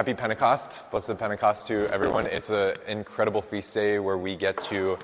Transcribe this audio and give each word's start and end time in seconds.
Happy 0.00 0.14
Pentecost. 0.14 0.80
Blessed 0.90 1.18
Pentecost 1.18 1.66
to 1.66 1.86
everyone. 1.92 2.24
It's 2.24 2.48
an 2.48 2.72
incredible 2.88 3.42
feast 3.42 3.74
day 3.74 3.98
where 3.98 4.16
we 4.16 4.34
get 4.34 4.58
to 4.62 4.96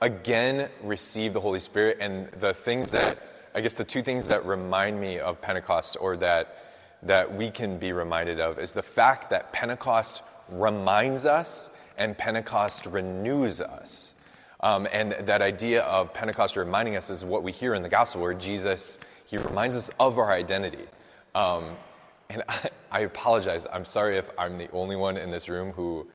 again 0.00 0.68
receive 0.82 1.32
the 1.32 1.38
Holy 1.38 1.60
Spirit. 1.60 1.98
And 2.00 2.26
the 2.40 2.52
things 2.52 2.90
that, 2.90 3.22
I 3.54 3.60
guess, 3.60 3.76
the 3.76 3.84
two 3.84 4.02
things 4.02 4.26
that 4.26 4.44
remind 4.44 5.00
me 5.00 5.20
of 5.20 5.40
Pentecost 5.40 5.96
or 6.00 6.16
that, 6.16 6.56
that 7.04 7.32
we 7.32 7.50
can 7.50 7.78
be 7.78 7.92
reminded 7.92 8.40
of 8.40 8.58
is 8.58 8.74
the 8.74 8.82
fact 8.82 9.30
that 9.30 9.52
Pentecost 9.52 10.24
reminds 10.50 11.24
us 11.24 11.70
and 11.96 12.18
Pentecost 12.18 12.86
renews 12.86 13.60
us. 13.60 14.12
Um, 14.58 14.88
and 14.90 15.12
that 15.20 15.40
idea 15.40 15.82
of 15.82 16.12
Pentecost 16.12 16.56
reminding 16.56 16.96
us 16.96 17.10
is 17.10 17.24
what 17.24 17.44
we 17.44 17.52
hear 17.52 17.74
in 17.74 17.84
the 17.84 17.88
gospel, 17.88 18.22
where 18.22 18.34
Jesus, 18.34 18.98
he 19.24 19.38
reminds 19.38 19.76
us 19.76 19.88
of 20.00 20.18
our 20.18 20.32
identity. 20.32 20.86
Um, 21.32 21.76
and 22.32 22.42
I, 22.48 22.68
I, 22.90 23.00
apologize. 23.00 23.66
I'm 23.72 23.84
sorry 23.84 24.16
if 24.18 24.30
I'm 24.38 24.58
the 24.58 24.70
only 24.72 24.96
one 24.96 25.16
in 25.16 25.30
this 25.30 25.48
room 25.48 25.72
who 25.72 26.08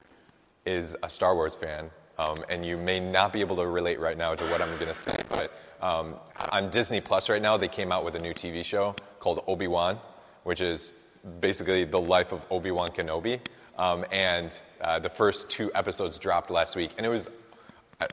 is 0.65 0.95
a 1.03 1.09
Star 1.09 1.35
Wars 1.35 1.55
fan. 1.55 1.89
Um, 2.19 2.37
and 2.49 2.65
you 2.65 2.77
may 2.77 2.99
not 2.99 3.31
be 3.31 3.41
able 3.41 3.55
to 3.57 3.67
relate 3.67 3.99
right 3.99 4.17
now 4.17 4.33
to 4.33 4.43
what 4.45 4.61
I'm 4.61 4.73
going 4.75 4.87
to 4.87 4.93
say. 4.93 5.15
But 5.29 5.53
um, 5.81 6.15
on 6.51 6.69
Disney 6.71 6.99
Plus 6.99 7.29
right 7.29 7.41
now, 7.41 7.57
they 7.57 7.67
came 7.67 7.91
out 7.91 8.03
with 8.03 8.15
a 8.15 8.19
new 8.19 8.33
TV 8.33 8.65
show 8.65 8.95
called 9.19 9.43
Obi 9.47 9.67
Wan, 9.67 9.99
which 10.43 10.59
is 10.59 10.93
basically 11.39 11.83
the 11.83 11.99
life 11.99 12.31
of 12.31 12.43
Obi 12.49 12.71
Wan 12.71 12.89
Kenobi. 12.89 13.39
Um, 13.77 14.03
and 14.11 14.59
uh, 14.81 14.97
the 14.97 15.09
first 15.09 15.51
two 15.51 15.71
episodes 15.75 16.17
dropped 16.17 16.49
last 16.49 16.75
week. 16.75 16.91
And 16.97 17.05
it 17.05 17.09
was 17.09 17.29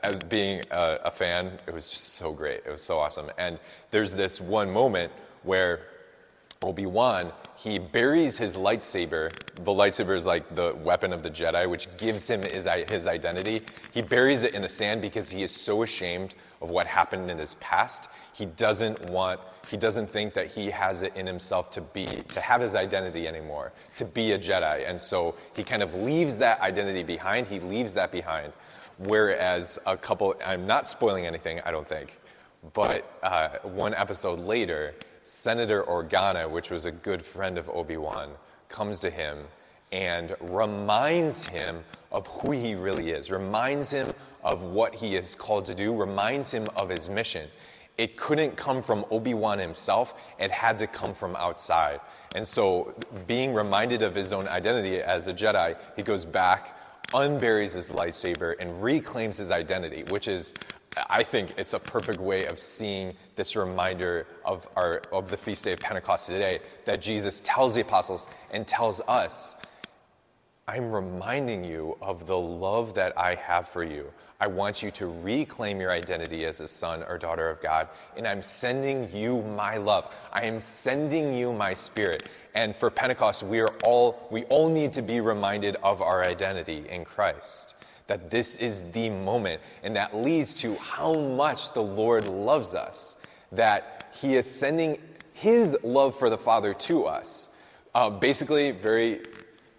as 0.03 0.19
being 0.19 0.61
a, 0.69 0.99
a, 1.05 1.11
fan, 1.11 1.51
it 1.67 1.73
was 1.73 1.89
just 1.89 2.13
so 2.13 2.31
great. 2.31 2.61
It 2.65 2.71
was 2.71 2.83
so 2.83 2.99
awesome. 2.99 3.31
And 3.39 3.59
there's 3.89 4.13
this 4.15 4.39
one 4.39 4.71
moment 4.71 5.11
where 5.43 5.81
Obi 6.61 6.85
Wan 6.85 7.31
he 7.57 7.79
buries 7.79 8.37
his 8.37 8.57
lightsaber. 8.57 9.31
The 9.55 9.71
lightsaber 9.71 10.15
is 10.15 10.25
like 10.25 10.53
the 10.55 10.75
weapon 10.75 11.13
of 11.13 11.23
the 11.23 11.29
Jedi, 11.29 11.69
which 11.69 11.87
gives 11.97 12.29
him 12.29 12.41
his, 12.41 12.67
his 12.89 13.07
identity. 13.07 13.61
He 13.93 14.01
buries 14.01 14.43
it 14.43 14.53
in 14.53 14.61
the 14.61 14.69
sand 14.69 15.01
because 15.01 15.29
he 15.29 15.43
is 15.43 15.51
so 15.55 15.83
ashamed 15.83 16.35
of 16.61 16.69
what 16.69 16.87
happened 16.87 17.31
in 17.31 17.37
his 17.37 17.55
past. 17.55 18.09
He 18.33 18.45
doesn't 18.45 19.09
want, 19.09 19.39
he 19.69 19.77
doesn't 19.77 20.09
think 20.09 20.33
that 20.33 20.47
he 20.47 20.69
has 20.69 21.01
it 21.01 21.15
in 21.15 21.25
himself 21.25 21.69
to 21.71 21.81
be, 21.81 22.05
to 22.27 22.41
have 22.41 22.61
his 22.61 22.75
identity 22.75 23.27
anymore, 23.27 23.71
to 23.95 24.05
be 24.05 24.33
a 24.33 24.39
Jedi. 24.39 24.87
And 24.87 24.99
so 24.99 25.35
he 25.55 25.63
kind 25.63 25.81
of 25.81 25.93
leaves 25.95 26.37
that 26.39 26.59
identity 26.59 27.03
behind. 27.03 27.47
He 27.47 27.59
leaves 27.61 27.93
that 27.93 28.11
behind. 28.11 28.51
Whereas 28.97 29.79
a 29.85 29.97
couple, 29.97 30.35
I'm 30.45 30.65
not 30.67 30.87
spoiling 30.87 31.25
anything, 31.25 31.61
I 31.65 31.71
don't 31.71 31.87
think, 31.87 32.17
but 32.73 33.09
uh, 33.23 33.49
one 33.63 33.93
episode 33.93 34.39
later, 34.39 34.95
Senator 35.27 35.81
Organa, 35.81 36.47
which 36.47 36.69
was 36.69 36.85
a 36.85 36.91
good 36.91 37.19
friend 37.19 37.57
of 37.57 37.67
Obi 37.69 37.97
Wan, 37.97 38.29
comes 38.69 38.99
to 38.99 39.09
him 39.09 39.39
and 39.91 40.35
reminds 40.39 41.47
him 41.47 41.83
of 42.11 42.27
who 42.27 42.51
he 42.51 42.75
really 42.75 43.09
is, 43.09 43.31
reminds 43.31 43.89
him 43.89 44.13
of 44.43 44.61
what 44.61 44.93
he 44.93 45.15
is 45.15 45.33
called 45.33 45.65
to 45.65 45.73
do, 45.73 45.95
reminds 45.95 46.53
him 46.53 46.67
of 46.75 46.89
his 46.89 47.09
mission. 47.09 47.49
It 47.97 48.17
couldn't 48.17 48.55
come 48.55 48.83
from 48.83 49.03
Obi 49.09 49.33
Wan 49.33 49.57
himself, 49.57 50.13
it 50.37 50.51
had 50.51 50.77
to 50.77 50.85
come 50.85 51.15
from 51.15 51.35
outside. 51.37 52.01
And 52.35 52.45
so, 52.45 52.93
being 53.25 53.51
reminded 53.55 54.03
of 54.03 54.13
his 54.13 54.31
own 54.31 54.47
identity 54.47 55.01
as 55.01 55.27
a 55.27 55.33
Jedi, 55.33 55.75
he 55.95 56.03
goes 56.03 56.23
back, 56.23 56.77
unburies 57.15 57.73
his 57.73 57.91
lightsaber, 57.91 58.53
and 58.59 58.83
reclaims 58.83 59.37
his 59.37 59.49
identity, 59.49 60.03
which 60.03 60.27
is 60.27 60.53
I 61.09 61.23
think 61.23 61.53
it's 61.57 61.73
a 61.73 61.79
perfect 61.79 62.19
way 62.19 62.45
of 62.45 62.57
seeing 62.57 63.13
this 63.35 63.55
reminder 63.55 64.27
of, 64.45 64.67
our, 64.75 65.01
of 65.11 65.29
the 65.29 65.37
feast 65.37 65.65
day 65.65 65.73
of 65.73 65.79
Pentecost 65.79 66.27
today 66.27 66.59
that 66.85 67.01
Jesus 67.01 67.41
tells 67.41 67.75
the 67.75 67.81
apostles 67.81 68.29
and 68.51 68.65
tells 68.65 69.01
us, 69.07 69.57
I'm 70.67 70.91
reminding 70.91 71.63
you 71.63 71.97
of 72.01 72.25
the 72.25 72.37
love 72.37 72.95
that 72.95 73.17
I 73.17 73.35
have 73.35 73.67
for 73.69 73.83
you. 73.83 74.11
I 74.39 74.47
want 74.47 74.81
you 74.81 74.89
to 74.91 75.07
reclaim 75.07 75.79
your 75.79 75.91
identity 75.91 76.45
as 76.45 76.59
a 76.59 76.67
son 76.67 77.03
or 77.03 77.17
daughter 77.17 77.49
of 77.49 77.61
God, 77.61 77.87
and 78.17 78.27
I'm 78.27 78.41
sending 78.41 79.07
you 79.15 79.43
my 79.43 79.77
love. 79.77 80.13
I 80.33 80.45
am 80.45 80.59
sending 80.59 81.33
you 81.33 81.53
my 81.53 81.73
spirit. 81.73 82.29
And 82.55 82.75
for 82.75 82.89
Pentecost, 82.89 83.43
we 83.43 83.59
are 83.59 83.69
all 83.83 84.27
we 84.31 84.43
all 84.45 84.69
need 84.69 84.93
to 84.93 85.01
be 85.01 85.21
reminded 85.21 85.75
of 85.83 86.01
our 86.01 86.23
identity 86.23 86.85
in 86.89 87.05
Christ 87.05 87.74
that 88.07 88.29
this 88.29 88.57
is 88.57 88.91
the 88.91 89.09
moment. 89.09 89.61
And 89.83 89.95
that 89.95 90.15
leads 90.15 90.53
to 90.55 90.75
how 90.75 91.13
much 91.13 91.73
the 91.73 91.83
Lord 91.83 92.27
loves 92.27 92.75
us, 92.75 93.17
that 93.51 94.09
He 94.13 94.35
is 94.35 94.49
sending 94.49 94.99
His 95.33 95.77
love 95.83 96.17
for 96.17 96.29
the 96.29 96.37
Father 96.37 96.73
to 96.73 97.05
us. 97.05 97.49
Uh, 97.93 98.09
basically, 98.09 98.71
very 98.71 99.21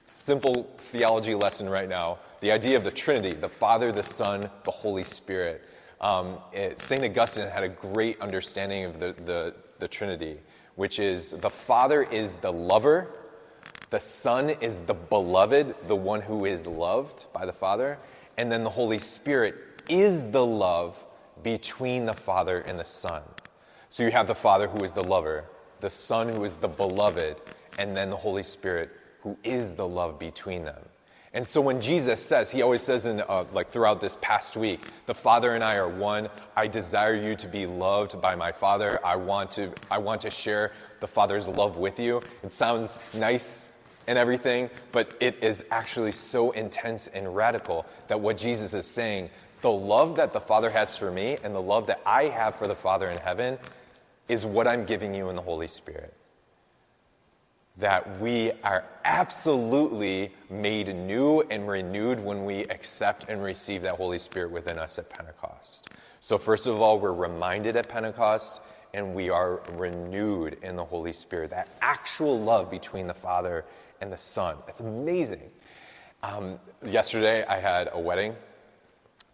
simple 0.04 0.68
theology 0.78 1.34
lesson 1.34 1.68
right 1.68 1.88
now 1.88 2.18
the 2.40 2.52
idea 2.52 2.76
of 2.76 2.84
the 2.84 2.90
Trinity 2.90 3.32
the 3.32 3.48
Father, 3.48 3.92
the 3.92 4.02
Son, 4.02 4.48
the 4.64 4.70
Holy 4.70 5.04
Spirit. 5.04 5.62
Um, 6.00 6.38
St. 6.76 7.02
Augustine 7.02 7.48
had 7.48 7.62
a 7.62 7.68
great 7.68 8.20
understanding 8.20 8.84
of 8.84 9.00
the, 9.00 9.14
the, 9.24 9.54
the 9.78 9.88
Trinity, 9.88 10.38
which 10.74 10.98
is 10.98 11.30
the 11.30 11.50
Father 11.50 12.02
is 12.02 12.34
the 12.34 12.52
lover, 12.52 13.08
the 13.90 14.00
Son 14.00 14.50
is 14.50 14.80
the 14.80 14.94
beloved, 14.94 15.74
the 15.86 15.96
one 15.96 16.20
who 16.20 16.44
is 16.44 16.66
loved 16.66 17.26
by 17.32 17.46
the 17.46 17.52
Father, 17.52 17.98
and 18.38 18.50
then 18.50 18.64
the 18.64 18.70
Holy 18.70 18.98
Spirit 18.98 19.54
is 19.88 20.30
the 20.30 20.44
love 20.44 21.04
between 21.42 22.06
the 22.06 22.14
Father 22.14 22.60
and 22.60 22.78
the 22.78 22.84
Son. 22.84 23.22
So 23.88 24.02
you 24.02 24.10
have 24.10 24.26
the 24.26 24.34
Father 24.34 24.68
who 24.68 24.82
is 24.84 24.92
the 24.92 25.04
lover, 25.04 25.44
the 25.80 25.90
Son 25.90 26.28
who 26.28 26.44
is 26.44 26.54
the 26.54 26.68
beloved, 26.68 27.36
and 27.78 27.96
then 27.96 28.10
the 28.10 28.16
Holy 28.16 28.42
Spirit 28.42 28.90
who 29.20 29.36
is 29.44 29.74
the 29.74 29.86
love 29.86 30.18
between 30.18 30.64
them. 30.64 30.82
And 31.32 31.46
so 31.46 31.60
when 31.60 31.80
Jesus 31.82 32.24
says, 32.24 32.50
he 32.50 32.62
always 32.62 32.80
says 32.80 33.04
in 33.04 33.20
uh, 33.20 33.44
like 33.52 33.68
throughout 33.68 34.00
this 34.00 34.16
past 34.22 34.56
week, 34.56 34.80
the 35.04 35.14
Father 35.14 35.54
and 35.54 35.62
I 35.62 35.74
are 35.74 35.88
one. 35.88 36.30
I 36.56 36.66
desire 36.66 37.14
you 37.14 37.34
to 37.36 37.46
be 37.46 37.66
loved 37.66 38.20
by 38.22 38.34
my 38.34 38.52
Father. 38.52 38.98
I 39.04 39.16
want 39.16 39.50
to 39.52 39.70
I 39.90 39.98
want 39.98 40.22
to 40.22 40.30
share 40.30 40.72
the 41.00 41.06
Father's 41.06 41.46
love 41.46 41.76
with 41.76 42.00
you. 42.00 42.22
It 42.42 42.52
sounds 42.52 43.06
nice 43.14 43.72
and 44.06 44.18
everything, 44.18 44.70
but 44.92 45.16
it 45.20 45.36
is 45.42 45.64
actually 45.70 46.12
so 46.12 46.52
intense 46.52 47.08
and 47.08 47.34
radical 47.34 47.86
that 48.08 48.20
what 48.20 48.36
Jesus 48.36 48.72
is 48.74 48.86
saying, 48.86 49.30
the 49.62 49.70
love 49.70 50.16
that 50.16 50.32
the 50.32 50.40
Father 50.40 50.70
has 50.70 50.96
for 50.96 51.10
me 51.10 51.38
and 51.42 51.54
the 51.54 51.62
love 51.62 51.86
that 51.88 52.00
I 52.06 52.24
have 52.24 52.54
for 52.54 52.66
the 52.66 52.74
Father 52.74 53.08
in 53.08 53.18
heaven, 53.18 53.58
is 54.28 54.44
what 54.44 54.66
I'm 54.66 54.84
giving 54.84 55.14
you 55.14 55.28
in 55.28 55.36
the 55.36 55.42
Holy 55.42 55.68
Spirit. 55.68 56.12
That 57.78 58.20
we 58.20 58.52
are 58.64 58.84
absolutely 59.04 60.32
made 60.48 60.94
new 60.94 61.42
and 61.50 61.68
renewed 61.68 62.18
when 62.20 62.44
we 62.44 62.64
accept 62.64 63.28
and 63.28 63.42
receive 63.42 63.82
that 63.82 63.94
Holy 63.94 64.18
Spirit 64.18 64.50
within 64.50 64.78
us 64.78 64.98
at 64.98 65.10
Pentecost. 65.10 65.90
So, 66.20 66.38
first 66.38 66.66
of 66.66 66.80
all, 66.80 66.98
we're 66.98 67.12
reminded 67.12 67.76
at 67.76 67.88
Pentecost 67.88 68.60
and 68.94 69.14
we 69.14 69.28
are 69.28 69.60
renewed 69.74 70.56
in 70.62 70.74
the 70.74 70.84
Holy 70.84 71.12
Spirit. 71.12 71.50
That 71.50 71.68
actual 71.82 72.40
love 72.40 72.70
between 72.70 73.06
the 73.06 73.14
Father 73.14 73.64
and 74.00 74.12
the 74.12 74.18
Son. 74.18 74.56
It's 74.68 74.80
amazing. 74.80 75.50
Um, 76.22 76.58
yesterday, 76.84 77.44
I 77.44 77.58
had 77.58 77.88
a 77.92 78.00
wedding 78.00 78.34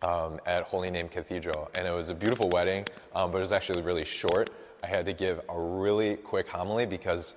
um, 0.03 0.41
at 0.47 0.65
Holy 0.65 0.91
Name 0.91 1.09
Cathedral, 1.09 1.71
and 1.77 1.87
it 1.87 1.91
was 1.91 2.09
a 2.09 2.15
beautiful 2.15 2.49
wedding, 2.50 2.84
um, 3.15 3.31
but 3.31 3.39
it 3.39 3.43
was 3.43 3.53
actually 3.53 3.83
really 3.83 4.05
short. 4.05 4.51
I 4.83 4.89
had 4.89 5.06
to 5.06 5.12
give 5.12 5.41
a 5.49 5.61
really 5.61 6.17
quick 6.17 6.49
homily 6.49 6.87
because 6.87 7.37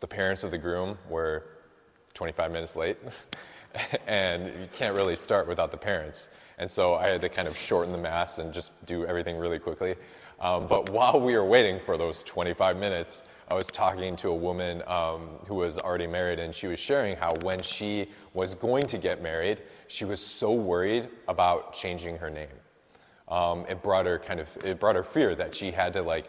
the 0.00 0.06
parents 0.06 0.44
of 0.44 0.50
the 0.50 0.58
groom 0.58 0.98
were 1.08 1.44
25 2.14 2.52
minutes 2.52 2.76
late, 2.76 2.98
and 4.06 4.46
you 4.46 4.68
can't 4.72 4.94
really 4.94 5.16
start 5.16 5.48
without 5.48 5.70
the 5.70 5.76
parents. 5.76 6.28
And 6.58 6.70
so 6.70 6.94
I 6.94 7.08
had 7.08 7.20
to 7.22 7.28
kind 7.28 7.48
of 7.48 7.56
shorten 7.56 7.92
the 7.92 7.98
mass 7.98 8.38
and 8.38 8.52
just 8.52 8.72
do 8.86 9.06
everything 9.06 9.38
really 9.38 9.58
quickly. 9.58 9.96
Um, 10.42 10.66
but 10.66 10.90
while 10.90 11.20
we 11.20 11.34
were 11.34 11.44
waiting 11.44 11.78
for 11.78 11.96
those 11.96 12.24
25 12.24 12.76
minutes, 12.76 13.22
I 13.48 13.54
was 13.54 13.68
talking 13.68 14.16
to 14.16 14.30
a 14.30 14.34
woman 14.34 14.82
um, 14.88 15.28
who 15.46 15.54
was 15.54 15.78
already 15.78 16.08
married, 16.08 16.40
and 16.40 16.52
she 16.52 16.66
was 16.66 16.80
sharing 16.80 17.16
how 17.16 17.34
when 17.42 17.62
she 17.62 18.08
was 18.34 18.56
going 18.56 18.82
to 18.86 18.98
get 18.98 19.22
married, 19.22 19.60
she 19.86 20.04
was 20.04 20.24
so 20.24 20.52
worried 20.52 21.08
about 21.28 21.72
changing 21.72 22.18
her 22.18 22.28
name. 22.28 22.48
Um, 23.28 23.64
it 23.68 23.82
brought 23.82 24.06
her 24.06 24.18
kind 24.18 24.40
of 24.40 24.50
it 24.64 24.80
brought 24.80 24.96
her 24.96 25.04
fear 25.04 25.34
that 25.36 25.54
she 25.54 25.70
had 25.70 25.92
to 25.92 26.02
like 26.02 26.28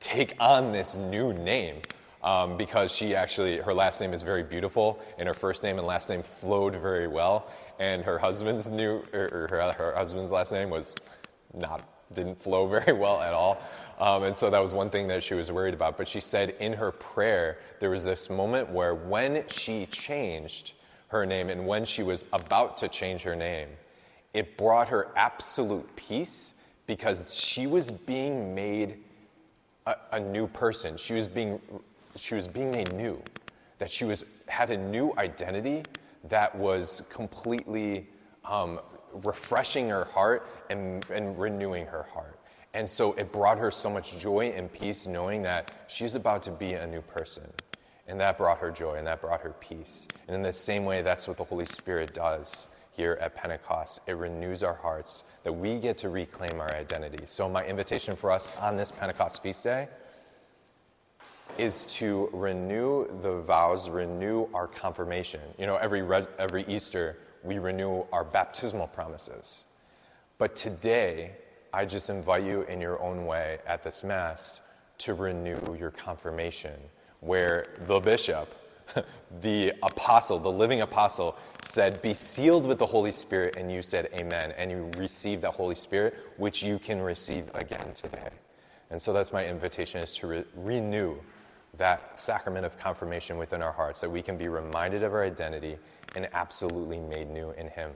take 0.00 0.34
on 0.38 0.70
this 0.70 0.96
new 0.96 1.32
name 1.32 1.76
um, 2.22 2.58
because 2.58 2.94
she 2.94 3.14
actually 3.14 3.56
her 3.56 3.72
last 3.72 4.02
name 4.02 4.12
is 4.12 4.22
very 4.22 4.42
beautiful, 4.42 5.00
and 5.18 5.26
her 5.26 5.34
first 5.34 5.62
name 5.62 5.78
and 5.78 5.86
last 5.86 6.10
name 6.10 6.22
flowed 6.22 6.76
very 6.76 7.08
well, 7.08 7.48
and 7.78 8.04
her 8.04 8.18
husband's 8.18 8.70
new 8.70 9.02
or 9.14 9.48
her, 9.48 9.72
her 9.78 9.94
husband's 9.96 10.30
last 10.30 10.52
name 10.52 10.68
was 10.68 10.94
not 11.54 11.95
didn't 12.12 12.40
flow 12.40 12.66
very 12.78 12.92
well 12.92 13.20
at 13.20 13.32
all. 13.32 13.60
Um, 13.98 14.24
and 14.24 14.36
so 14.36 14.50
that 14.50 14.60
was 14.60 14.74
one 14.74 14.90
thing 14.90 15.08
that 15.08 15.22
she 15.22 15.34
was 15.34 15.50
worried 15.50 15.74
about. 15.74 15.96
But 15.96 16.08
she 16.08 16.20
said 16.20 16.50
in 16.60 16.72
her 16.74 16.92
prayer, 16.92 17.58
there 17.80 17.90
was 17.90 18.04
this 18.04 18.28
moment 18.28 18.68
where 18.70 18.94
when 18.94 19.44
she 19.48 19.86
changed 19.86 20.74
her 21.08 21.24
name 21.24 21.48
and 21.48 21.66
when 21.66 21.84
she 21.84 22.02
was 22.02 22.26
about 22.32 22.76
to 22.78 22.88
change 22.88 23.22
her 23.22 23.36
name, 23.36 23.68
it 24.34 24.58
brought 24.58 24.88
her 24.88 25.12
absolute 25.16 25.96
peace 25.96 26.54
because 26.86 27.34
she 27.34 27.66
was 27.66 27.90
being 27.90 28.54
made 28.54 28.98
a, 29.86 29.96
a 30.12 30.20
new 30.20 30.46
person. 30.46 30.96
She 30.96 31.14
was 31.14 31.26
being, 31.26 31.60
she 32.16 32.34
was 32.34 32.46
being 32.46 32.70
made 32.70 32.92
new. 32.92 33.22
That 33.78 33.90
she 33.90 34.04
was 34.04 34.24
had 34.46 34.70
a 34.70 34.76
new 34.76 35.12
identity 35.18 35.82
that 36.24 36.54
was 36.54 37.02
completely 37.10 38.08
um, 38.44 38.80
refreshing 39.24 39.88
her 39.88 40.04
heart 40.04 40.48
and, 40.70 41.08
and 41.10 41.38
renewing 41.38 41.86
her 41.86 42.04
heart. 42.04 42.38
And 42.74 42.88
so 42.88 43.12
it 43.14 43.32
brought 43.32 43.58
her 43.58 43.70
so 43.70 43.88
much 43.88 44.20
joy 44.20 44.52
and 44.54 44.70
peace 44.70 45.06
knowing 45.06 45.42
that 45.42 45.72
she's 45.88 46.14
about 46.14 46.42
to 46.42 46.50
be 46.50 46.74
a 46.74 46.86
new 46.86 47.00
person. 47.00 47.44
And 48.06 48.20
that 48.20 48.38
brought 48.38 48.58
her 48.58 48.70
joy 48.70 48.96
and 48.96 49.06
that 49.06 49.20
brought 49.20 49.40
her 49.40 49.54
peace. 49.60 50.06
And 50.28 50.36
in 50.36 50.42
the 50.42 50.52
same 50.52 50.84
way, 50.84 51.02
that's 51.02 51.26
what 51.26 51.38
the 51.38 51.44
Holy 51.44 51.66
Spirit 51.66 52.14
does 52.14 52.68
here 52.92 53.18
at 53.20 53.34
Pentecost. 53.34 54.00
It 54.06 54.12
renews 54.12 54.62
our 54.62 54.74
hearts 54.74 55.24
that 55.42 55.52
we 55.52 55.78
get 55.78 55.98
to 55.98 56.08
reclaim 56.08 56.60
our 56.60 56.72
identity. 56.74 57.24
So, 57.26 57.48
my 57.48 57.64
invitation 57.64 58.16
for 58.16 58.30
us 58.30 58.56
on 58.58 58.76
this 58.76 58.90
Pentecost 58.90 59.42
feast 59.42 59.64
day 59.64 59.88
is 61.58 61.86
to 61.86 62.28
renew 62.32 63.06
the 63.22 63.40
vows, 63.40 63.88
renew 63.88 64.48
our 64.52 64.66
confirmation. 64.66 65.40
You 65.58 65.66
know, 65.66 65.76
every, 65.76 66.02
every 66.38 66.64
Easter, 66.64 67.18
we 67.46 67.58
renew 67.58 68.04
our 68.12 68.24
baptismal 68.24 68.88
promises. 68.88 69.66
But 70.38 70.56
today, 70.56 71.32
I 71.72 71.84
just 71.84 72.10
invite 72.10 72.42
you 72.42 72.62
in 72.62 72.80
your 72.80 73.00
own 73.00 73.26
way 73.26 73.58
at 73.66 73.82
this 73.82 74.02
Mass 74.02 74.60
to 74.98 75.14
renew 75.14 75.76
your 75.78 75.90
confirmation, 75.90 76.74
where 77.20 77.66
the 77.86 78.00
bishop, 78.00 78.54
the 79.40 79.72
apostle, 79.82 80.38
the 80.38 80.50
living 80.50 80.80
apostle, 80.80 81.36
said, 81.62 82.00
Be 82.02 82.14
sealed 82.14 82.66
with 82.66 82.78
the 82.78 82.86
Holy 82.86 83.12
Spirit, 83.12 83.56
and 83.56 83.70
you 83.70 83.82
said, 83.82 84.08
Amen. 84.20 84.52
And 84.56 84.70
you 84.70 84.90
received 84.96 85.42
the 85.42 85.50
Holy 85.50 85.74
Spirit, 85.74 86.14
which 86.36 86.62
you 86.62 86.78
can 86.78 87.00
receive 87.00 87.50
again 87.54 87.92
today. 87.94 88.30
And 88.90 89.00
so 89.00 89.12
that's 89.12 89.32
my 89.32 89.46
invitation 89.46 90.00
is 90.00 90.16
to 90.18 90.26
re- 90.26 90.44
renew 90.54 91.16
that 91.78 92.18
sacrament 92.18 92.64
of 92.66 92.78
confirmation 92.78 93.38
within 93.38 93.62
our 93.62 93.72
hearts, 93.72 94.00
that 94.00 94.10
we 94.10 94.22
can 94.22 94.36
be 94.36 94.48
reminded 94.48 95.02
of 95.02 95.12
our 95.12 95.24
identity 95.24 95.76
and 96.14 96.28
absolutely 96.32 96.98
made 96.98 97.30
new 97.30 97.50
in 97.52 97.68
Him. 97.68 97.92